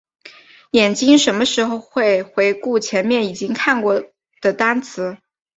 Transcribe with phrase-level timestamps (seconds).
[0.71, 4.03] 眼睛什么时候会回顾前面已经看到过
[4.41, 5.15] 的单词？